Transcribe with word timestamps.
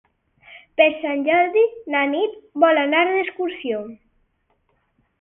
Per 0.79 0.87
Sant 1.03 1.21
Jordi 1.27 1.65
na 1.97 2.03
Nit 2.15 2.41
vol 2.67 2.83
anar 2.87 3.05
d'excursió. 3.13 3.87